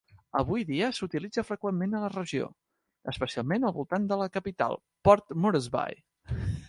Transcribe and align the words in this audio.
Avui 0.39 0.63
dia 0.69 0.87
s'utilitza 0.99 1.43
freqüentment 1.49 1.93
a 1.99 2.01
la 2.05 2.09
regió, 2.13 2.47
especialment 3.13 3.67
al 3.69 3.75
voltant 3.79 4.09
de 4.13 4.19
la 4.23 4.29
capital, 4.39 4.79
Port 5.11 5.37
Moresby. 5.45 5.85